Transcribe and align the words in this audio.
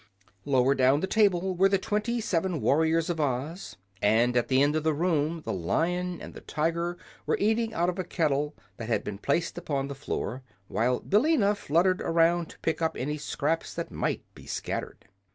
Lower 0.45 0.73
down 0.73 0.99
the 1.01 1.05
table 1.05 1.55
were 1.55 1.69
the 1.69 1.77
twenty 1.77 2.19
seven 2.21 2.59
warriors 2.59 3.07
of 3.11 3.19
Oz, 3.21 3.77
and 4.01 4.35
at 4.35 4.47
the 4.47 4.59
end 4.59 4.75
of 4.75 4.81
the 4.83 4.95
room 4.95 5.43
the 5.45 5.53
Lion 5.53 6.19
and 6.19 6.33
the 6.33 6.41
Tiger 6.41 6.97
were 7.27 7.37
eating 7.39 7.71
out 7.75 7.87
of 7.87 7.99
a 7.99 8.03
kettle 8.03 8.55
that 8.77 8.87
had 8.89 9.03
been 9.03 9.19
placed 9.19 9.59
upon 9.59 9.89
the 9.89 9.93
floor, 9.93 10.41
while 10.67 11.01
Billina 11.01 11.53
fluttered 11.53 12.01
around 12.01 12.47
to 12.49 12.59
pick 12.61 12.81
up 12.81 12.97
any 12.97 13.19
scraps 13.19 13.75
that 13.75 13.91
might 13.91 14.23
be 14.33 14.47
scattered. 14.47 15.05